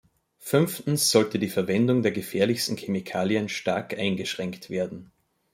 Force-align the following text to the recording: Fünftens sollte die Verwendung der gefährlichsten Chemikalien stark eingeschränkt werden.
Fünftens 0.39 1.11
sollte 1.11 1.37
die 1.37 1.47
Verwendung 1.47 2.01
der 2.01 2.11
gefährlichsten 2.11 2.75
Chemikalien 2.75 3.49
stark 3.49 3.95
eingeschränkt 3.95 4.71
werden. 4.71 5.11